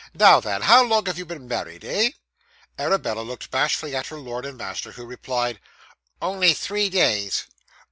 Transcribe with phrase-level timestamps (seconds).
[0.15, 2.13] 'Now then; how long have you been married, eh?'
[2.79, 5.59] Arabella looked bashfully at her lord and master, who replied,
[6.19, 7.43] 'Only three days.